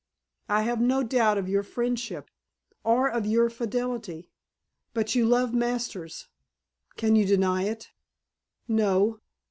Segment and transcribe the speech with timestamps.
[0.49, 2.31] "I have no doubt of your friendship
[2.83, 4.31] or of your fidelity.
[4.95, 6.27] But you love Masters.
[6.97, 7.91] Can you deny it?"
[8.67, 9.19] "No."